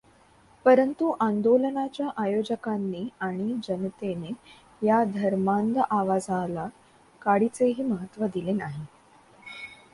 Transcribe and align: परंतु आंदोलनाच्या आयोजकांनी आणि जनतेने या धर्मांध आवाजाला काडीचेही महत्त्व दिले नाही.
परंतु 0.65 1.09
आंदोलनाच्या 1.19 2.07
आयोजकांनी 2.17 3.07
आणि 3.19 3.53
जनतेने 3.63 4.31
या 4.81 5.03
धर्मांध 5.03 5.77
आवाजाला 5.89 6.67
काडीचेही 7.21 7.83
महत्त्व 7.83 8.25
दिले 8.25 8.51
नाही. 8.51 8.85